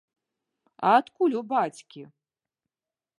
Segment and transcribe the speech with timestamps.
[0.91, 2.01] А адкуль у бацькі?